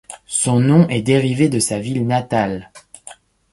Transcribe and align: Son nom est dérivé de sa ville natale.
Son 0.25 0.59
nom 0.59 0.87
est 0.87 1.03
dérivé 1.03 1.47
de 1.47 1.59
sa 1.59 1.79
ville 1.79 2.07
natale. 2.07 2.71